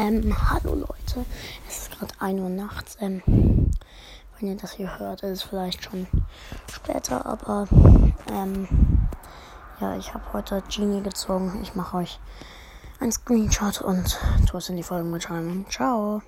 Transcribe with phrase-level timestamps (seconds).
[0.00, 1.26] Ähm, hallo Leute.
[1.66, 2.96] Es ist gerade 1 Uhr nachts.
[3.00, 6.06] Ähm, wenn ihr das hier hört, ist es vielleicht schon
[6.72, 7.66] später, aber
[8.30, 8.68] ähm,
[9.80, 11.58] ja, ich habe heute Genie gezogen.
[11.64, 12.20] Ich mache euch
[13.00, 14.16] einen Screenshot und
[14.48, 15.68] tue es in die Folgenbeschreibung.
[15.68, 16.22] Ciao.